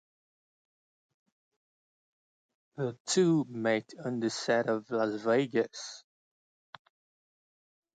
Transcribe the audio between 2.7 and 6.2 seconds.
The two met on the set of "Las Vegas".